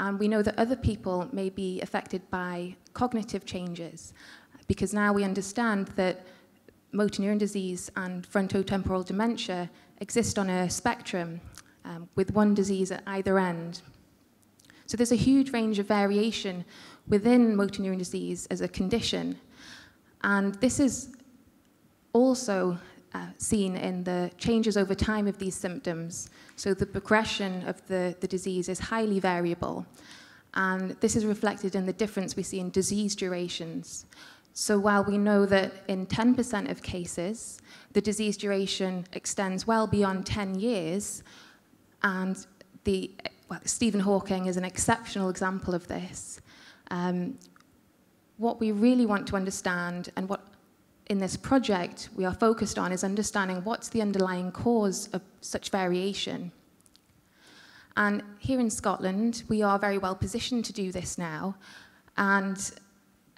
And 0.00 0.18
we 0.18 0.28
know 0.28 0.42
that 0.42 0.58
other 0.58 0.76
people 0.76 1.28
may 1.32 1.48
be 1.48 1.80
affected 1.80 2.28
by 2.30 2.74
cognitive 2.92 3.44
changes 3.44 4.12
because 4.66 4.92
now 4.92 5.12
we 5.12 5.24
understand 5.24 5.88
that 5.88 6.26
motor 6.92 7.22
neuron 7.22 7.38
disease 7.38 7.90
and 7.96 8.28
frontotemporal 8.28 9.04
dementia 9.04 9.70
exist 10.00 10.38
on 10.38 10.50
a 10.50 10.68
spectrum 10.68 11.40
um, 11.84 12.08
with 12.14 12.32
one 12.32 12.54
disease 12.54 12.90
at 12.90 13.02
either 13.06 13.38
end. 13.38 13.82
So 14.86 14.96
there's 14.96 15.12
a 15.12 15.16
huge 15.16 15.52
range 15.52 15.78
of 15.78 15.86
variation 15.86 16.64
within 17.08 17.54
motor 17.54 17.82
neuron 17.82 17.98
disease 17.98 18.46
as 18.50 18.60
a 18.60 18.68
condition. 18.68 19.38
And 20.22 20.54
this 20.56 20.80
is 20.80 21.10
also 22.12 22.78
uh, 23.14 23.26
seen 23.38 23.76
in 23.76 24.04
the 24.04 24.30
changes 24.38 24.76
over 24.76 24.94
time 24.94 25.26
of 25.26 25.38
these 25.38 25.54
symptoms. 25.54 26.30
So 26.56 26.74
the 26.74 26.86
progression 26.86 27.66
of 27.66 27.86
the, 27.86 28.14
the 28.20 28.28
disease 28.28 28.68
is 28.68 28.78
highly 28.78 29.20
variable. 29.20 29.86
And 30.54 30.92
this 31.00 31.16
is 31.16 31.24
reflected 31.24 31.74
in 31.74 31.86
the 31.86 31.92
difference 31.92 32.36
we 32.36 32.42
see 32.42 32.60
in 32.60 32.70
disease 32.70 33.14
durations. 33.14 34.06
So 34.52 34.78
while 34.78 35.04
we 35.04 35.16
know 35.16 35.46
that 35.46 35.84
in 35.88 36.06
10% 36.06 36.70
of 36.70 36.82
cases, 36.82 37.60
the 37.92 38.00
disease 38.00 38.36
duration 38.36 39.06
extends 39.12 39.66
well 39.66 39.86
beyond 39.86 40.26
10 40.26 40.58
years, 40.58 41.22
and 42.02 42.46
the, 42.84 43.10
well, 43.48 43.60
Stephen 43.64 44.00
Hawking 44.00 44.46
is 44.46 44.56
an 44.56 44.64
exceptional 44.64 45.28
example 45.28 45.74
of 45.74 45.86
this. 45.88 46.40
Um, 46.90 47.38
what 48.38 48.58
we 48.58 48.72
really 48.72 49.06
want 49.06 49.26
to 49.28 49.36
understand 49.36 50.10
and 50.16 50.28
what 50.28 50.46
in 51.10 51.18
this 51.18 51.36
project 51.36 52.08
we 52.14 52.24
are 52.24 52.32
focused 52.32 52.78
on 52.78 52.92
is 52.92 53.04
understanding 53.04 53.62
what's 53.64 53.88
the 53.88 54.00
underlying 54.00 54.50
cause 54.52 55.08
of 55.08 55.20
such 55.40 55.70
variation. 55.70 56.52
And 57.96 58.22
here 58.38 58.60
in 58.60 58.70
Scotland, 58.70 59.42
we 59.48 59.62
are 59.62 59.78
very 59.78 59.98
well 59.98 60.14
positioned 60.14 60.64
to 60.66 60.72
do 60.72 60.92
this 60.92 61.18
now. 61.18 61.56
And 62.16 62.58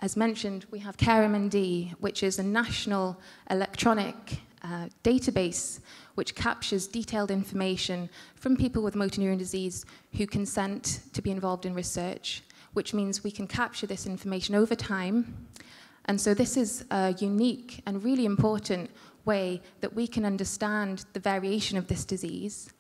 as 0.01 0.17
mentioned, 0.17 0.67
we 0.71 0.79
have 0.81 0.97
CareMND, 0.97 1.93
which 2.01 2.23
is 2.23 2.39
a 2.39 2.43
national 2.43 3.19
electronic 3.51 4.41
uh, 4.63 4.89
database 5.03 5.81
which 6.15 6.35
captures 6.35 6.87
detailed 6.87 7.31
information 7.31 8.09
from 8.35 8.57
people 8.57 8.83
with 8.83 8.95
motor 8.95 9.21
neuron 9.21 9.39
disease 9.39 9.85
who 10.17 10.27
consent 10.27 11.01
to 11.13 11.23
be 11.23 11.31
involved 11.31 11.67
in 11.67 11.75
research, 11.75 12.43
which 12.75 12.95
means 12.95 13.25
we 13.25 13.31
can 13.31 13.47
capture 13.47 13.87
this 13.87 14.07
information 14.07 14.55
over 14.55 14.75
time. 14.75 15.49
And 16.07 16.21
so 16.21 16.35
this 16.35 16.57
is 16.57 16.85
a 16.91 17.15
unique 17.19 17.83
and 17.87 18.03
really 18.03 18.25
important 18.25 18.91
way 19.25 19.63
that 19.81 19.95
we 19.95 20.07
can 20.07 20.25
understand 20.25 21.05
the 21.13 21.21
variation 21.21 21.79
of 21.79 21.87
this 21.87 22.05
disease. 22.05 22.73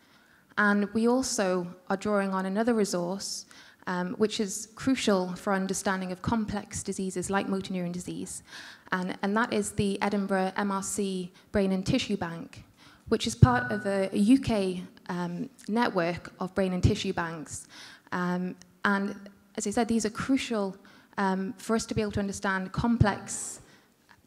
And 0.58 0.92
we 0.92 1.08
also 1.08 1.66
are 1.88 1.96
drawing 1.96 2.34
on 2.34 2.46
another 2.46 2.74
resource, 2.74 3.46
um, 3.86 4.14
which 4.14 4.40
is 4.40 4.68
crucial 4.74 5.34
for 5.34 5.52
understanding 5.52 6.12
of 6.12 6.22
complex 6.22 6.82
diseases 6.82 7.30
like 7.30 7.48
motor 7.48 7.72
neuron 7.72 7.92
disease. 7.92 8.42
And, 8.90 9.16
and 9.22 9.36
that 9.36 9.52
is 9.52 9.72
the 9.72 10.00
Edinburgh 10.02 10.52
MRC 10.56 11.30
Brain 11.52 11.72
and 11.72 11.84
Tissue 11.84 12.16
Bank, 12.16 12.64
which 13.12 13.26
is 13.26 13.34
part 13.34 13.70
of 13.70 13.84
a, 13.84 14.08
a 14.14 14.20
UK 14.36 14.78
um, 15.10 15.50
network 15.68 16.32
of 16.40 16.54
brain 16.54 16.72
and 16.72 16.82
tissue 16.82 17.12
banks. 17.12 17.66
Um, 18.10 18.56
and 18.86 19.14
as 19.58 19.66
I 19.66 19.70
said, 19.70 19.86
these 19.86 20.06
are 20.06 20.14
crucial 20.26 20.74
um, 21.18 21.52
for 21.58 21.76
us 21.76 21.84
to 21.84 21.94
be 21.94 22.00
able 22.00 22.12
to 22.12 22.20
understand 22.20 22.72
complex 22.72 23.60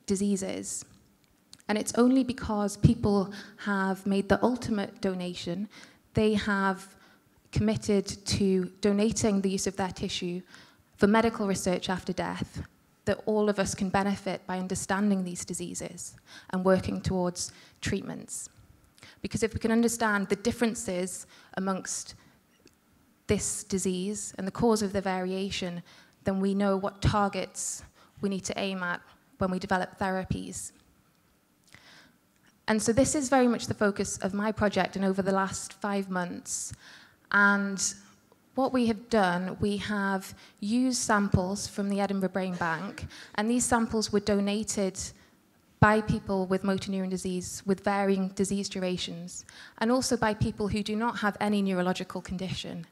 diseases. 0.05 0.85
And 1.67 1.79
it's 1.79 1.95
only 1.95 2.23
because 2.23 2.77
people 2.77 3.33
have 3.57 4.05
made 4.05 4.29
the 4.29 4.39
ultimate 4.43 5.01
donation, 5.01 5.67
they 6.13 6.35
have 6.35 6.95
committed 7.51 8.05
to 8.27 8.71
donating 8.81 9.41
the 9.41 9.49
use 9.49 9.65
of 9.65 9.75
their 9.77 9.89
tissue 9.89 10.43
for 10.95 11.07
medical 11.07 11.47
research 11.47 11.89
after 11.89 12.13
death, 12.13 12.61
that 13.05 13.19
all 13.25 13.49
of 13.49 13.57
us 13.57 13.73
can 13.73 13.89
benefit 13.89 14.45
by 14.45 14.59
understanding 14.59 15.23
these 15.23 15.43
diseases 15.43 16.15
and 16.51 16.63
working 16.63 17.01
towards 17.01 17.51
treatments. 17.81 18.49
Because 19.21 19.43
if 19.43 19.53
we 19.53 19.59
can 19.59 19.71
understand 19.71 20.29
the 20.29 20.35
differences 20.35 21.27
amongst 21.57 22.15
this 23.27 23.63
disease 23.63 24.33
and 24.37 24.45
the 24.45 24.51
cause 24.51 24.81
of 24.81 24.93
the 24.93 25.01
variation, 25.01 25.81
then 26.23 26.39
we 26.39 26.53
know 26.53 26.77
what 26.77 27.01
targets 27.01 27.83
we 28.21 28.29
need 28.29 28.45
to 28.45 28.59
aim 28.59 28.83
at 28.83 29.01
when 29.37 29.51
we 29.51 29.59
develop 29.59 29.97
therapies. 29.99 30.71
And 32.67 32.81
so 32.81 32.91
this 32.91 33.13
is 33.13 33.29
very 33.29 33.47
much 33.47 33.67
the 33.67 33.73
focus 33.73 34.17
of 34.17 34.33
my 34.33 34.51
project 34.51 34.95
and 34.95 35.05
over 35.05 35.21
the 35.21 35.31
last 35.31 35.73
five 35.73 36.09
months. 36.09 36.73
And 37.31 37.81
what 38.55 38.73
we 38.73 38.87
have 38.87 39.09
done, 39.09 39.57
we 39.59 39.77
have 39.77 40.33
used 40.59 40.99
samples 40.99 41.67
from 41.67 41.89
the 41.89 41.99
Edinburgh 41.99 42.29
Brain 42.29 42.55
Bank, 42.55 43.05
and 43.35 43.49
these 43.49 43.65
samples 43.65 44.11
were 44.11 44.21
donated 44.21 44.99
by 45.85 46.01
people 46.01 46.47
with 46.47 46.63
motor 46.63 46.89
neuron 46.91 47.11
disease 47.11 47.61
with 47.67 47.83
varying 47.83 48.29
disease 48.29 48.67
durations, 48.67 49.45
and 49.77 49.91
also 49.91 50.17
by 50.17 50.33
people 50.33 50.67
who 50.67 50.81
do 50.81 50.95
not 50.95 51.19
have 51.19 51.37
any 51.39 51.61
neurological 51.61 52.21
condition. 52.21 52.87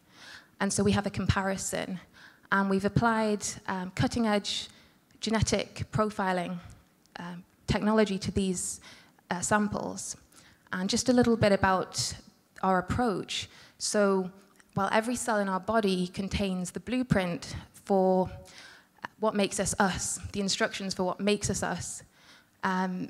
And 0.59 0.71
so 0.71 0.83
we 0.83 0.91
have 0.91 1.07
a 1.07 1.09
comparison, 1.09 1.99
and 2.51 2.69
we've 2.69 2.85
applied 2.85 3.43
um, 3.67 3.91
cutting 3.95 4.27
edge 4.27 4.67
genetic 5.21 5.85
profiling 5.91 6.59
um, 7.17 7.43
technology 7.65 8.19
to 8.19 8.31
these 8.31 8.79
uh, 9.31 9.41
samples. 9.41 10.15
And 10.71 10.87
just 10.87 11.09
a 11.09 11.13
little 11.13 11.35
bit 11.35 11.51
about 11.51 12.13
our 12.61 12.77
approach. 12.77 13.49
So 13.79 14.29
while 14.75 14.89
every 14.91 15.15
cell 15.15 15.39
in 15.39 15.49
our 15.49 15.59
body 15.59 16.09
contains 16.09 16.69
the 16.69 16.79
blueprint 16.79 17.55
for 17.73 18.29
what 19.19 19.33
makes 19.33 19.59
us 19.59 19.73
us, 19.79 20.19
the 20.33 20.41
instructions 20.41 20.93
for 20.93 21.03
what 21.03 21.19
makes 21.19 21.49
us 21.49 21.63
us, 21.63 22.03
um, 22.63 23.09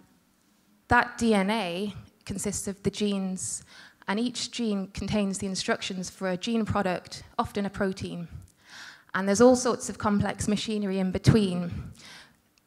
that 0.87 1.17
DNA 1.17 1.93
consists 2.25 2.67
of 2.67 2.81
the 2.83 2.89
genes, 2.89 3.63
and 4.07 4.19
each 4.19 4.51
gene 4.51 4.87
contains 4.87 5.37
the 5.37 5.47
instructions 5.47 6.09
for 6.09 6.29
a 6.29 6.37
gene 6.37 6.65
product, 6.65 7.23
often 7.39 7.65
a 7.65 7.69
protein. 7.69 8.27
And 9.15 9.27
there's 9.27 9.41
all 9.41 9.55
sorts 9.55 9.89
of 9.89 9.97
complex 9.97 10.47
machinery 10.47 10.99
in 10.99 11.11
between 11.11 11.71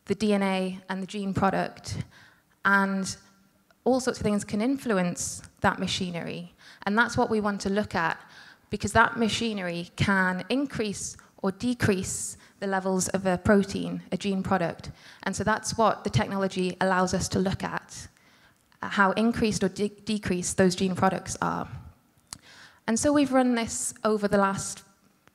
the 0.06 0.14
DNA 0.14 0.80
and 0.88 1.02
the 1.02 1.06
gene 1.06 1.34
product. 1.34 2.04
And 2.64 3.16
all 3.84 4.00
sorts 4.00 4.18
of 4.18 4.24
things 4.24 4.44
can 4.44 4.62
influence 4.62 5.42
that 5.60 5.78
machinery. 5.78 6.54
And 6.84 6.96
that's 6.96 7.16
what 7.16 7.30
we 7.30 7.40
want 7.40 7.60
to 7.62 7.70
look 7.70 7.94
at 7.94 8.18
because 8.70 8.92
that 8.92 9.16
machinery 9.16 9.90
can 9.96 10.44
increase 10.48 11.16
or 11.42 11.52
decrease 11.52 12.36
the 12.60 12.66
levels 12.66 13.08
of 13.08 13.26
a 13.26 13.38
protein, 13.38 14.02
a 14.12 14.16
gene 14.16 14.42
product. 14.42 14.90
And 15.25 15.36
so 15.36 15.44
that's 15.44 15.76
what 15.76 16.04
the 16.04 16.10
technology 16.10 16.76
allows 16.80 17.14
us 17.14 17.28
to 17.28 17.38
look 17.38 17.62
at, 17.62 18.08
how 18.82 19.12
increased 19.12 19.62
or 19.62 19.68
de 19.68 19.88
decreased 19.88 20.56
those 20.56 20.75
gene 20.75 20.94
products 20.94 21.36
are. 21.42 21.68
And 22.86 22.98
so 22.98 23.12
we've 23.12 23.32
run 23.32 23.54
this 23.54 23.92
over 24.04 24.28
the 24.28 24.38
last 24.38 24.82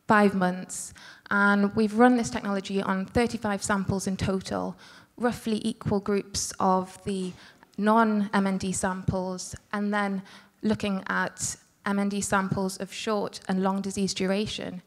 five 0.07 0.33
months, 0.35 0.93
And 1.31 1.73
we've 1.77 1.97
run 1.97 2.17
this 2.17 2.29
technology 2.29 2.81
on 2.81 3.05
35 3.05 3.63
samples 3.63 4.05
in 4.05 4.17
total, 4.17 4.75
roughly 5.15 5.61
equal 5.63 6.01
groups 6.01 6.51
of 6.59 7.01
the 7.05 7.31
non-MND 7.77 8.75
samples, 8.75 9.55
and 9.71 9.93
then 9.93 10.21
looking 10.61 11.03
at 11.07 11.55
MND 11.85 12.21
samples 12.21 12.77
of 12.77 12.93
short 12.93 13.39
and 13.47 13.63
long 13.63 13.81
disease 13.81 14.13
duration. 14.13 14.81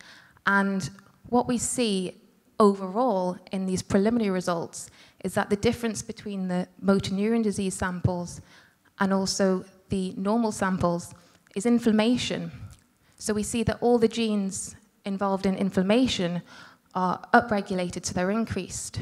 And 0.47 0.91
what 1.31 1.49
we 1.49 1.57
see 1.57 2.21
overall 2.61 3.39
in 3.53 3.67
these 3.67 3.83
preliminary 3.83 4.31
results 4.31 4.91
is 5.25 5.35
that 5.35 5.51
the 5.51 5.57
difference 5.57 6.03
between 6.03 6.49
the 6.49 6.69
motor 6.81 7.11
neuron 7.11 7.43
disease 7.43 7.75
samples 7.75 8.41
and 9.01 9.13
also 9.13 9.65
the 9.89 10.15
normal 10.17 10.53
samples 10.53 11.15
is 11.57 11.67
inflammation. 11.67 12.51
So 13.19 13.33
we 13.33 13.43
see 13.43 13.63
that 13.65 13.79
all 13.81 13.99
the 13.99 14.09
genes 14.09 14.77
involved 15.05 15.47
in 15.47 15.55
inflammation 15.57 16.43
are 16.95 17.21
upregulated, 17.33 18.05
so 18.05 18.13
they're 18.13 18.31
increased. 18.31 19.01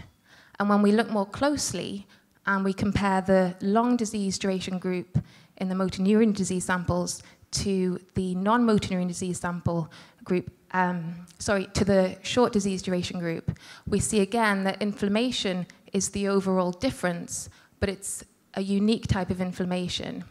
And 0.58 0.68
when 0.68 0.82
we 0.82 0.92
look 0.92 1.10
more 1.10 1.26
closely 1.26 2.06
and 2.46 2.64
we 2.64 2.72
compare 2.72 3.20
the 3.20 3.54
long 3.60 3.96
disease 3.96 4.38
duration 4.38 4.78
group 4.78 5.18
in 5.56 5.68
the 5.68 5.74
motor 5.74 6.02
neuron 6.02 6.34
disease 6.34 6.64
samples 6.64 7.22
to 7.52 7.98
the 8.14 8.34
non-motor 8.34 8.94
neuron 8.94 9.08
disease 9.08 9.40
sample 9.40 9.90
group, 10.24 10.50
um, 10.72 11.26
sorry, 11.38 11.66
to 11.74 11.84
the 11.84 12.16
short 12.22 12.52
disease 12.52 12.82
duration 12.82 13.18
group, 13.18 13.58
we 13.86 14.00
see 14.00 14.20
again 14.20 14.64
that 14.64 14.80
inflammation 14.80 15.66
is 15.92 16.10
the 16.10 16.28
overall 16.28 16.72
difference, 16.72 17.50
but 17.80 17.88
it's 17.88 18.24
a 18.54 18.62
unique 18.62 19.06
type 19.06 19.30
of 19.30 19.40
inflammation. 19.40 20.24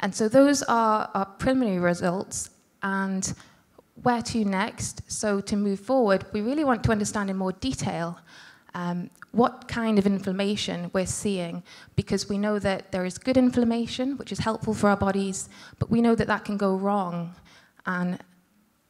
And 0.00 0.14
so 0.14 0.28
those 0.28 0.62
are 0.64 1.10
our 1.14 1.26
preliminary 1.26 1.78
results, 1.78 2.50
and 2.82 3.34
where 4.02 4.22
to 4.22 4.44
next? 4.44 5.02
So 5.10 5.40
to 5.40 5.56
move 5.56 5.80
forward, 5.80 6.24
we 6.32 6.40
really 6.40 6.64
want 6.64 6.84
to 6.84 6.92
understand 6.92 7.30
in 7.30 7.36
more 7.36 7.52
detail 7.52 8.18
um, 8.74 9.10
what 9.32 9.66
kind 9.66 9.98
of 9.98 10.06
inflammation 10.06 10.90
we're 10.92 11.06
seeing, 11.06 11.62
because 11.96 12.28
we 12.28 12.38
know 12.38 12.58
that 12.60 12.92
there 12.92 13.04
is 13.04 13.18
good 13.18 13.36
inflammation, 13.36 14.16
which 14.16 14.30
is 14.30 14.38
helpful 14.38 14.74
for 14.74 14.88
our 14.88 14.96
bodies, 14.96 15.48
but 15.78 15.90
we 15.90 16.00
know 16.00 16.14
that 16.14 16.28
that 16.28 16.44
can 16.44 16.56
go 16.56 16.76
wrong. 16.76 17.34
And, 17.86 18.18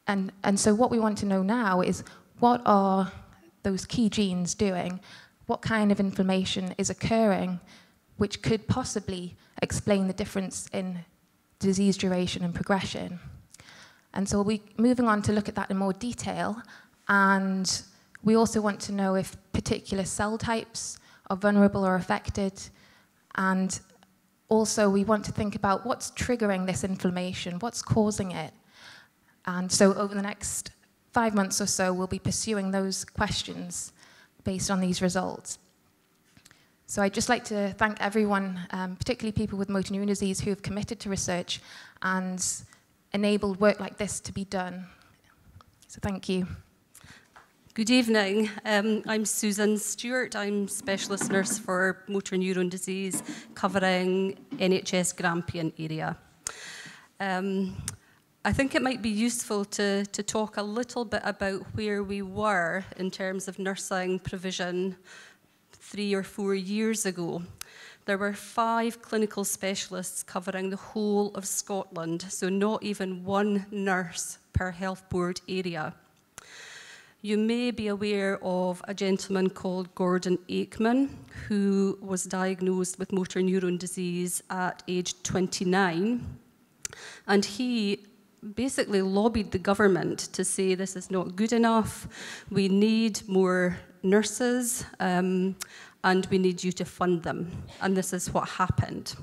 and, 0.09 0.33
and 0.43 0.59
so 0.59 0.75
what 0.75 0.91
we 0.91 0.99
want 0.99 1.19
to 1.19 1.27
know 1.27 1.43
now 1.43 1.83
is 1.83 2.03
what 2.41 2.63
are 2.65 3.13
those 3.63 3.85
key 3.85 4.09
genes 4.09 4.55
doing? 4.55 5.01
What 5.47 5.61
kind 5.63 5.93
of 5.93 6.01
inflammation 6.01 6.75
is 6.79 6.91
occurring, 6.91 7.61
which 8.17 8.43
could 8.43 8.67
possibly 8.67 9.37
explain 9.63 10.07
the 10.07 10.15
difference 10.15 10.69
in 10.73 11.05
disease 11.59 11.99
duration 11.99 12.43
and 12.43 12.55
progression? 12.55 13.21
And 14.15 14.27
so 14.27 14.39
we'll 14.39 14.57
be 14.57 14.63
moving 14.79 15.07
on 15.07 15.21
to 15.23 15.33
look 15.33 15.49
at 15.49 15.55
that 15.57 15.71
in 15.71 15.77
more 15.77 15.93
detail. 15.93 16.63
And 17.09 17.83
we 18.23 18.35
also 18.35 18.61
want 18.63 18.81
to 18.81 18.93
know 18.93 19.15
if 19.15 19.37
particular 19.53 20.05
cell 20.05 20.39
types 20.39 20.99
are 21.29 21.37
vulnerable 21.37 21.87
or 21.87 21.97
affected. 21.97 22.55
And 23.35 23.79
also, 24.49 24.89
we 24.89 25.05
want 25.05 25.27
to 25.27 25.33
think 25.33 25.55
about 25.55 25.85
what's 25.85 26.11
triggering 26.13 26.67
this 26.67 26.83
inflammation, 26.83 27.59
what's 27.59 27.83
causing 27.83 28.31
it. 28.31 28.55
And 29.49 29.73
so, 29.73 29.95
over 29.95 30.15
the 30.15 30.21
next 30.21 30.73
five 31.15 31.35
months 31.35 31.59
or 31.59 31.67
so, 31.67 31.91
we'll 31.95 32.07
be 32.07 32.19
pursuing 32.19 32.71
those 32.71 33.07
questions 33.07 33.95
based 34.45 34.71
on 34.71 34.79
these 34.79 35.01
results. 35.01 35.59
So, 36.87 37.01
I'd 37.01 37.15
just 37.15 37.31
like 37.31 37.45
to 37.45 37.73
thank 37.79 37.99
everyone, 37.99 38.61
um, 38.73 38.95
particularly 38.97 39.33
people 39.33 39.59
with 39.59 39.71
motor 39.71 39.95
neuron 39.95 40.07
disease, 40.07 40.39
who 40.39 40.51
have 40.51 40.61
committed 40.61 41.01
to 41.01 41.09
research 41.09 41.63
and 42.03 42.45
enabled 43.15 43.59
work 43.59 43.81
like 43.81 43.97
this 43.97 44.21
to 44.21 44.33
be 44.35 44.45
done. 44.45 44.85
So 45.87 45.99
thank 46.03 46.29
you. 46.29 46.47
Good 47.73 47.89
evening. 47.89 48.51
Um, 48.67 49.03
I'm 49.07 49.25
Susan 49.25 49.79
Stewart. 49.79 50.37
I'm 50.37 50.69
specialist 50.69 51.31
nurse 51.31 51.59
for 51.59 52.05
motor 52.07 52.37
neuron 52.37 52.69
disease, 52.69 53.23
covering 53.55 54.37
NHS 54.59 55.17
Grampian 55.17 55.73
area. 55.79 56.19
Um, 57.19 57.77
I 58.45 58.53
think 58.53 58.75
it 58.75 58.83
might 58.83 59.03
be 59.03 59.11
useful 59.11 59.65
to, 59.67 60.07
to 60.07 60.23
talk 60.23 60.57
a 60.57 60.63
little 60.63 61.05
bit 61.05 61.23
about 61.25 61.63
where 61.75 62.03
we 62.03 62.23
were 62.23 62.85
in 62.97 63.11
terms 63.11 63.49
of 63.49 63.59
nursing 63.59 64.19
provision 64.21 64.97
three 65.73 66.15
or 66.15 66.23
four 66.23 66.55
years 66.55 67.05
ago 67.05 67.43
there 68.09 68.17
were 68.17 68.33
five 68.33 69.03
clinical 69.03 69.45
specialists 69.45 70.23
covering 70.23 70.71
the 70.71 70.77
whole 70.77 71.31
of 71.35 71.45
Scotland, 71.45 72.23
so 72.31 72.49
not 72.49 72.83
even 72.83 73.23
one 73.23 73.67
nurse 73.71 74.39
per 74.55 74.71
health 74.71 75.07
board 75.11 75.43
area. 75.47 75.93
You 77.21 77.37
may 77.37 77.71
be 77.71 77.89
aware 77.89 78.43
of 78.43 78.81
a 78.89 78.95
gentleman 78.95 79.51
called 79.51 79.95
Gordon 79.95 80.39
Aikman, 80.49 81.11
who 81.49 81.99
was 82.01 82.25
diagnosed 82.25 82.99
with 82.99 83.13
motor 83.13 83.41
neuron 83.41 83.79
disease 83.79 84.43
at 84.49 84.83
age 84.89 85.23
29. 85.23 86.39
And 87.27 87.45
he 87.45 88.07
basically 88.55 89.03
lobbied 89.03 89.51
the 89.51 89.59
government 89.59 90.19
to 90.33 90.45
say 90.45 90.75
this 90.75 90.97
is 90.97 91.11
not 91.11 91.37
good 91.37 91.53
enough, 91.53 92.09
we 92.51 92.69
need 92.69 93.23
more 93.29 93.79
nurses. 94.03 94.85
Um, 95.01 95.57
and 96.05 96.27
we 96.27 96.39
need 96.39 96.63
you 96.63 96.73
to 96.73 96.85
fund 96.85 97.23
them. 97.23 97.51
And 97.81 97.97
this 97.97 98.13
is 98.13 98.33
what 98.33 98.49
happened. 98.49 99.15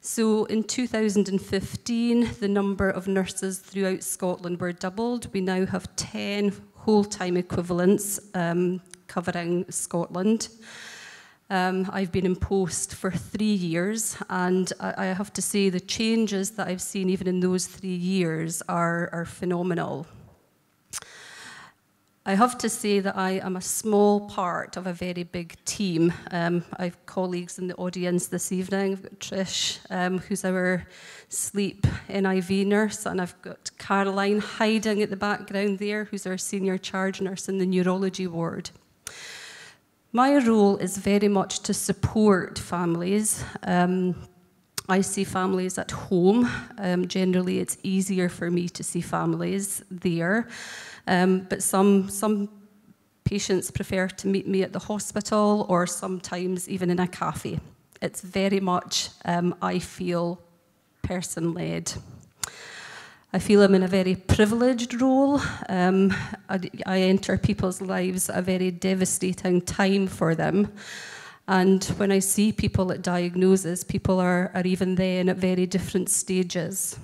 So 0.00 0.44
in 0.44 0.64
2015, 0.64 2.30
the 2.40 2.48
number 2.48 2.90
of 2.90 3.08
nurses 3.08 3.58
throughout 3.58 4.02
Scotland 4.02 4.60
were 4.60 4.72
doubled. 4.72 5.32
We 5.32 5.40
now 5.40 5.64
have 5.64 5.94
10 5.96 6.52
whole-time 6.74 7.36
equivalents 7.38 8.20
um, 8.34 8.82
covering 9.06 9.64
Scotland. 9.70 10.48
Um, 11.50 11.90
I've 11.92 12.10
been 12.10 12.24
in 12.24 12.36
post 12.36 12.94
for 12.94 13.10
three 13.10 13.52
years, 13.52 14.16
and 14.30 14.72
I, 14.80 14.94
I, 14.96 15.04
have 15.06 15.30
to 15.34 15.42
say 15.42 15.68
the 15.68 15.78
changes 15.78 16.52
that 16.52 16.68
I've 16.68 16.80
seen 16.80 17.10
even 17.10 17.26
in 17.26 17.40
those 17.40 17.66
three 17.66 17.94
years 17.94 18.62
are, 18.66 19.10
are 19.12 19.26
phenomenal. 19.26 20.06
I 22.26 22.34
have 22.34 22.56
to 22.58 22.70
say 22.70 23.00
that 23.00 23.18
I 23.18 23.32
am 23.32 23.56
a 23.56 23.60
small 23.60 24.26
part 24.30 24.78
of 24.78 24.86
a 24.86 24.94
very 24.94 25.24
big 25.24 25.62
team. 25.66 26.14
Um, 26.30 26.64
I 26.78 26.84
have 26.84 27.04
colleagues 27.04 27.58
in 27.58 27.66
the 27.66 27.74
audience 27.74 28.28
this 28.28 28.50
evening. 28.50 28.92
I've 28.92 29.02
got 29.02 29.18
Trish, 29.20 29.80
um, 29.90 30.20
who's 30.20 30.42
our 30.46 30.86
sleep 31.28 31.86
NIV 32.08 32.64
nurse, 32.64 33.04
and 33.04 33.20
I've 33.20 33.40
got 33.42 33.70
Caroline 33.76 34.38
hiding 34.38 35.02
at 35.02 35.10
the 35.10 35.16
background 35.16 35.78
there, 35.78 36.04
who's 36.04 36.26
our 36.26 36.38
senior 36.38 36.78
charge 36.78 37.20
nurse 37.20 37.50
in 37.50 37.58
the 37.58 37.66
neurology 37.66 38.26
ward. 38.26 38.70
My 40.16 40.36
role 40.36 40.76
is 40.76 40.96
very 40.96 41.26
much 41.26 41.58
to 41.62 41.74
support 41.74 42.56
families. 42.56 43.42
Um, 43.64 44.14
I 44.88 45.00
see 45.00 45.24
families 45.24 45.76
at 45.76 45.90
home. 45.90 46.48
Um, 46.78 47.08
generally, 47.08 47.58
it's 47.58 47.76
easier 47.82 48.28
for 48.28 48.48
me 48.48 48.68
to 48.68 48.84
see 48.84 49.00
families 49.00 49.82
there. 49.90 50.46
Um, 51.08 51.40
but 51.50 51.64
some, 51.64 52.08
some 52.08 52.48
patients 53.24 53.72
prefer 53.72 54.06
to 54.06 54.28
meet 54.28 54.46
me 54.46 54.62
at 54.62 54.72
the 54.72 54.78
hospital 54.78 55.66
or 55.68 55.84
sometimes 55.84 56.68
even 56.68 56.90
in 56.90 57.00
a 57.00 57.08
cafe. 57.08 57.58
It's 58.00 58.20
very 58.20 58.60
much, 58.60 59.08
um, 59.24 59.56
I 59.60 59.80
feel, 59.80 60.40
person 61.02 61.54
led. 61.54 61.92
I 63.34 63.40
feel 63.40 63.64
I'm 63.64 63.74
in 63.74 63.82
a 63.82 63.88
very 63.88 64.14
privileged 64.14 65.00
role. 65.00 65.40
Um, 65.68 66.14
I, 66.48 66.60
I, 66.86 67.00
enter 67.00 67.36
people's 67.36 67.80
lives 67.80 68.30
at 68.30 68.38
a 68.38 68.42
very 68.42 68.70
devastating 68.70 69.60
time 69.60 70.06
for 70.06 70.36
them. 70.36 70.72
And 71.48 71.82
when 71.96 72.12
I 72.12 72.20
see 72.20 72.52
people 72.52 72.92
at 72.92 73.02
diagnosis, 73.02 73.82
people 73.82 74.20
are, 74.20 74.52
are 74.54 74.64
even 74.64 74.94
then 74.94 75.28
at 75.28 75.36
very 75.36 75.66
different 75.66 76.10
stages. 76.10 76.96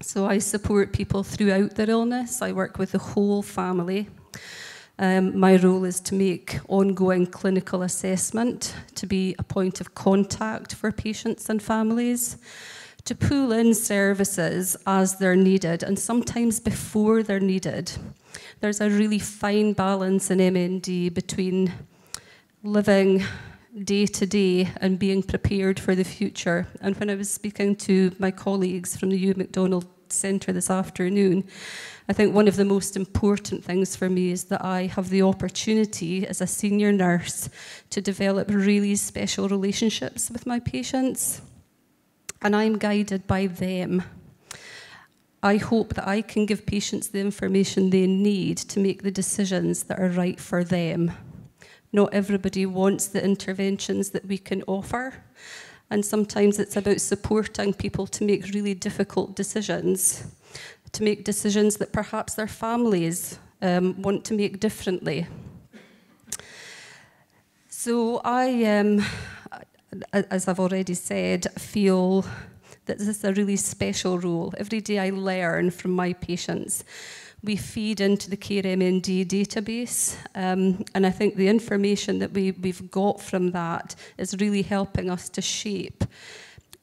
So 0.00 0.26
I 0.26 0.38
support 0.38 0.92
people 0.92 1.24
throughout 1.24 1.74
their 1.74 1.90
illness. 1.90 2.40
I 2.40 2.52
work 2.52 2.78
with 2.78 2.92
the 2.92 3.00
whole 3.00 3.42
family. 3.42 4.06
Um, 5.00 5.36
my 5.36 5.56
role 5.56 5.84
is 5.84 5.98
to 6.02 6.14
make 6.14 6.60
ongoing 6.68 7.26
clinical 7.26 7.82
assessment, 7.82 8.76
to 8.94 9.08
be 9.08 9.34
a 9.40 9.42
point 9.42 9.80
of 9.80 9.96
contact 9.96 10.76
for 10.76 10.92
patients 10.92 11.50
and 11.50 11.60
families, 11.60 12.36
to 13.08 13.14
pull 13.14 13.52
in 13.52 13.72
services 13.72 14.76
as 14.86 15.16
they're 15.16 15.34
needed 15.34 15.82
and 15.82 15.98
sometimes 15.98 16.60
before 16.60 17.22
they're 17.22 17.40
needed. 17.40 17.90
There's 18.60 18.82
a 18.82 18.90
really 18.90 19.18
fine 19.18 19.72
balance 19.72 20.30
in 20.30 20.40
MND 20.40 21.14
between 21.14 21.72
living 22.62 23.24
day 23.82 24.04
to 24.04 24.26
day 24.26 24.68
and 24.82 24.98
being 24.98 25.22
prepared 25.22 25.80
for 25.80 25.94
the 25.94 26.04
future. 26.04 26.66
And 26.82 26.94
when 26.96 27.08
I 27.08 27.14
was 27.14 27.30
speaking 27.30 27.76
to 27.76 28.14
my 28.18 28.30
colleagues 28.30 28.94
from 28.94 29.08
the 29.08 29.24
Euan 29.24 29.38
MacDonald 29.38 29.86
Centre 30.10 30.52
this 30.52 30.68
afternoon, 30.68 31.44
I 32.10 32.12
think 32.12 32.34
one 32.34 32.46
of 32.46 32.56
the 32.56 32.64
most 32.66 32.94
important 32.94 33.64
things 33.64 33.96
for 33.96 34.10
me 34.10 34.32
is 34.32 34.44
that 34.44 34.62
I 34.62 34.82
have 34.82 35.08
the 35.08 35.22
opportunity 35.22 36.26
as 36.26 36.42
a 36.42 36.46
senior 36.46 36.92
nurse 36.92 37.48
to 37.88 38.02
develop 38.02 38.50
really 38.50 38.96
special 38.96 39.48
relationships 39.48 40.30
with 40.30 40.46
my 40.46 40.60
patients. 40.60 41.40
And 42.42 42.54
I'm 42.54 42.78
guided 42.78 43.26
by 43.26 43.46
them. 43.46 44.02
I 45.42 45.56
hope 45.56 45.94
that 45.94 46.08
I 46.08 46.22
can 46.22 46.46
give 46.46 46.66
patients 46.66 47.08
the 47.08 47.20
information 47.20 47.90
they 47.90 48.06
need 48.06 48.58
to 48.58 48.80
make 48.80 49.02
the 49.02 49.10
decisions 49.10 49.84
that 49.84 49.98
are 50.00 50.08
right 50.08 50.40
for 50.40 50.64
them. 50.64 51.12
Not 51.92 52.12
everybody 52.12 52.66
wants 52.66 53.06
the 53.06 53.24
interventions 53.24 54.10
that 54.10 54.26
we 54.26 54.38
can 54.38 54.62
offer, 54.66 55.14
and 55.90 56.04
sometimes 56.04 56.58
it's 56.58 56.76
about 56.76 57.00
supporting 57.00 57.72
people 57.72 58.06
to 58.08 58.24
make 58.24 58.52
really 58.52 58.74
difficult 58.74 59.36
decisions, 59.36 60.24
to 60.92 61.02
make 61.02 61.24
decisions 61.24 61.76
that 61.76 61.92
perhaps 61.92 62.34
their 62.34 62.48
families 62.48 63.38
um, 63.62 64.00
want 64.02 64.24
to 64.26 64.34
make 64.34 64.60
differently. 64.60 65.26
So 67.68 68.20
I, 68.24 68.64
um, 68.64 69.04
as 70.12 70.48
I've 70.48 70.60
already 70.60 70.94
said, 70.94 71.46
feel 71.58 72.24
that 72.86 72.98
this 72.98 73.08
is 73.08 73.24
a 73.24 73.32
really 73.32 73.56
special 73.56 74.18
role. 74.18 74.52
Every 74.58 74.80
day 74.80 74.98
I 74.98 75.10
learn 75.10 75.70
from 75.70 75.92
my 75.92 76.12
patients. 76.12 76.84
We 77.42 77.56
feed 77.56 78.00
into 78.00 78.28
the 78.28 78.36
CareMND 78.36 79.26
database, 79.26 80.16
um, 80.34 80.84
and 80.94 81.06
I 81.06 81.10
think 81.10 81.36
the 81.36 81.48
information 81.48 82.18
that 82.18 82.32
we, 82.32 82.50
we've 82.50 82.90
got 82.90 83.20
from 83.20 83.52
that 83.52 83.94
is 84.16 84.34
really 84.40 84.62
helping 84.62 85.08
us 85.08 85.28
to 85.30 85.40
shape 85.42 86.04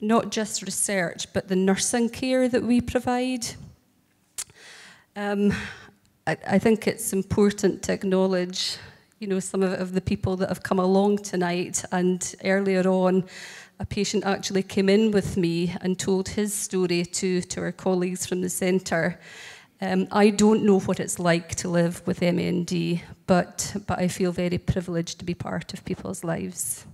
not 0.02 0.30
just 0.30 0.62
research, 0.62 1.32
but 1.34 1.48
the 1.48 1.56
nursing 1.56 2.10
care 2.10 2.48
that 2.48 2.64
we 2.64 2.82
provide. 2.82 3.48
Um, 5.16 5.54
I, 6.28 6.38
I 6.48 6.60
think 6.60 6.88
it's 6.88 7.14
important 7.14 7.82
to 7.84 7.94
acknowledge 7.94 8.78
you 9.20 9.28
know, 9.28 9.40
some 9.40 9.64
of, 9.64 9.74
of 9.74 9.94
the 9.94 10.02
people 10.02 10.36
that 10.38 10.50
have 10.50 10.64
come 10.64 10.80
along 10.80 11.20
tonight. 11.20 11.84
And 11.92 12.36
earlier 12.44 12.88
on, 12.88 13.24
a 13.80 13.86
patient 13.86 14.26
actually 14.26 14.64
came 14.64 14.90
in 14.90 15.12
with 15.12 15.38
me 15.38 15.76
and 15.82 15.98
told 15.98 16.30
his 16.30 16.54
story 16.54 17.06
to, 17.06 17.42
to 17.42 17.62
our 17.62 17.72
colleagues 17.72 18.26
from 18.26 18.42
the 18.42 18.50
centre. 18.50 19.20
Um, 19.82 20.08
I 20.12 20.30
don't 20.30 20.64
know 20.64 20.80
what 20.80 21.00
it's 21.00 21.20
like 21.20 21.56
to 21.56 21.70
live 21.70 22.02
with 22.06 22.22
MND, 22.22 23.02
but, 23.28 23.76
but 23.88 24.00
I 24.00 24.08
feel 24.08 24.32
very 24.32 24.58
privileged 24.58 25.20
to 25.20 25.26
be 25.26 25.34
part 25.34 25.74
of 25.74 25.84
people's 25.84 26.24
lives. 26.24 26.86